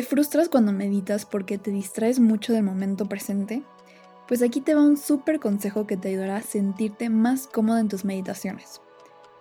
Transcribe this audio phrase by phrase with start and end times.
[0.00, 3.62] ¿Te frustras cuando meditas porque te distraes mucho del momento presente?
[4.26, 7.88] Pues aquí te va un súper consejo que te ayudará a sentirte más cómoda en
[7.88, 8.80] tus meditaciones.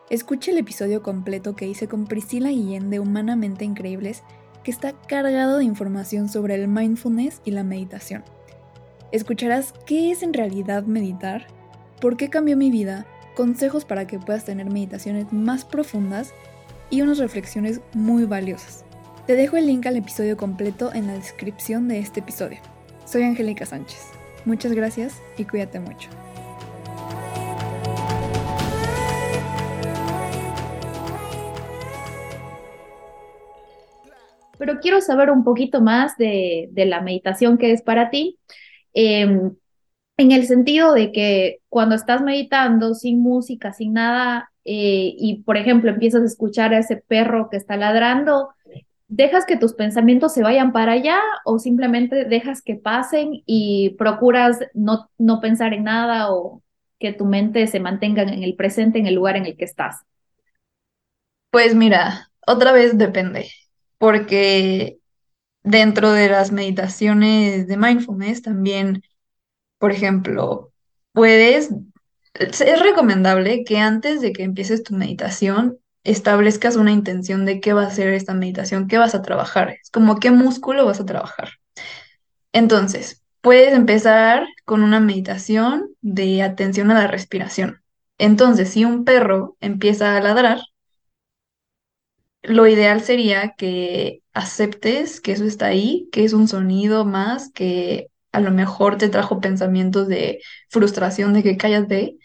[0.10, 4.24] Escucha el episodio completo que hice con Priscila Guillén de Humanamente Increíbles,
[4.66, 8.26] que está cargado de información sobre el mindfulness y la meditación.
[9.14, 11.48] Escucharás qué es en realidad meditar,
[12.02, 16.34] por qué cambió mi vida, consejos para que puedas tener meditaciones más profundas
[16.90, 18.84] y unas reflexiones muy valiosas.
[19.30, 22.58] Te dejo el link al episodio completo en la descripción de este episodio.
[23.06, 24.08] Soy Angélica Sánchez.
[24.44, 26.10] Muchas gracias y cuídate mucho.
[34.58, 38.40] Pero quiero saber un poquito más de, la meditación que es para ti.
[38.96, 39.56] Em,
[40.18, 45.56] en el sentido de que cuando estás meditando sin música, sin nada, eh, y por
[45.56, 48.50] ejemplo empiezas a escuchar a ese perro que está ladrando,
[49.12, 54.60] ¿Dejas que tus pensamientos se vayan para allá o simplemente dejas que pasen y procuras
[54.76, 56.62] no, no pensar en nada o
[57.00, 60.04] que tu mente se mantenga en el presente, en el lugar en el que estás?
[61.50, 63.50] Pues mira, otra vez depende,
[63.98, 65.00] porque
[65.64, 69.02] dentro de las meditaciones de mindfulness también,
[69.80, 70.72] por ejemplo,
[71.14, 71.72] puedes,
[72.36, 77.84] es recomendable que antes de que empieces tu meditación establezcas una intención de qué va
[77.84, 81.50] a ser esta meditación, qué vas a trabajar, es como qué músculo vas a trabajar.
[82.54, 87.82] Entonces, puedes empezar con una meditación de atención a la respiración.
[88.18, 90.60] Entonces, si un perro empieza a ladrar,
[92.42, 98.08] lo ideal sería que aceptes que eso está ahí, que es un sonido más que
[98.32, 100.40] a lo mejor te trajo pensamientos de
[100.70, 102.18] frustración, de que cállate,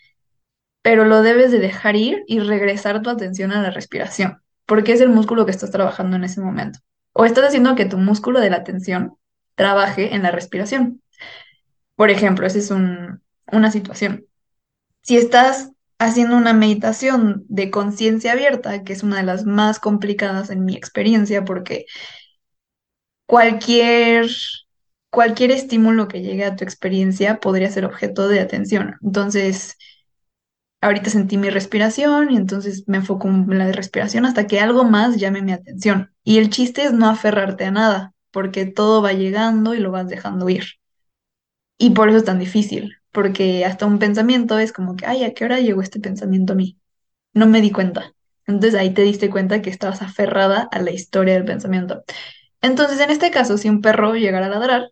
[0.85, 5.01] pero lo debes de dejar ir y regresar tu atención a la respiración, porque es
[5.01, 6.79] el músculo que estás trabajando en ese momento.
[7.15, 9.17] O estás haciendo que tu músculo de la atención
[9.55, 11.01] trabaje en la respiración.
[11.97, 14.27] Por ejemplo, esa es una situación.
[15.01, 20.51] Si estás haciendo una meditación de conciencia abierta, que es una de las más complicadas
[20.51, 21.87] en mi experiencia, porque
[23.25, 24.27] cualquier,
[25.09, 28.97] cualquier estímulo que llegue a tu experiencia podría ser objeto de atención.
[29.03, 29.79] Entonces,
[30.85, 35.17] ahorita sentí mi respiración y entonces me enfoco en la respiración hasta que algo más
[35.17, 36.13] llame mi atención.
[36.23, 40.09] Y el chiste es no aferrarte a nada, porque todo va llegando y lo vas
[40.09, 40.65] dejando ir.
[41.79, 45.33] Y por eso es tan difícil, porque hasta un pensamiento es como que, ay, ¿a
[45.33, 46.79] qué hora llegó este pensamiento a mí?
[47.33, 48.13] No me di cuenta.
[48.47, 52.05] Entonces ahí te diste cuenta que estabas aferrada a la historia del pensamiento.
[52.61, 54.91] Entonces, en este caso, si un perro llegara a ladrar,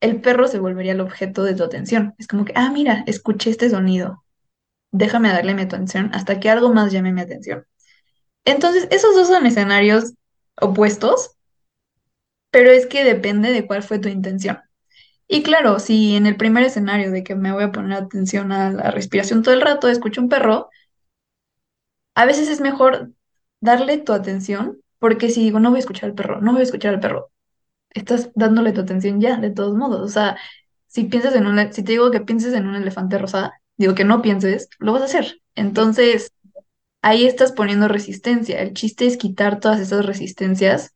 [0.00, 2.14] el perro se volvería el objeto de tu atención.
[2.18, 4.24] Es como que, ah, mira, escuché este sonido
[4.90, 7.66] déjame darle mi atención hasta que algo más llame mi atención.
[8.44, 10.14] Entonces, esos dos son escenarios
[10.60, 11.36] opuestos,
[12.50, 14.60] pero es que depende de cuál fue tu intención.
[15.28, 18.72] Y claro, si en el primer escenario de que me voy a poner atención a
[18.72, 20.70] la respiración todo el rato, escucho un perro,
[22.14, 23.12] a veces es mejor
[23.60, 26.64] darle tu atención, porque si digo, no voy a escuchar al perro, no voy a
[26.64, 27.30] escuchar al perro,
[27.90, 30.00] estás dándole tu atención ya, de todos modos.
[30.02, 30.36] O sea,
[30.86, 34.04] si piensas en un, si te digo que pienses en un elefante rosa, digo que
[34.04, 35.40] no pienses, lo vas a hacer.
[35.54, 36.32] Entonces,
[37.02, 38.60] ahí estás poniendo resistencia.
[38.60, 40.94] El chiste es quitar todas esas resistencias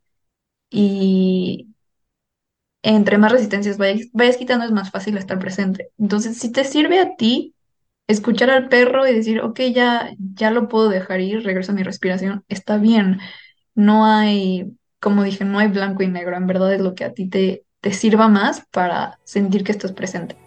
[0.70, 1.68] y
[2.82, 5.90] entre más resistencias vayas, quitando es más fácil estar presente.
[5.98, 7.54] Entonces, si te sirve a ti
[8.08, 11.82] escuchar al perro y decir, ok, ya, ya lo puedo dejar ir, regreso a mi
[11.84, 13.20] respiración, está bien.
[13.74, 17.14] No hay, como dije, no hay blanco y negro, en verdad es lo que a
[17.14, 20.41] ti te, te sirva más para sentir que estás presente.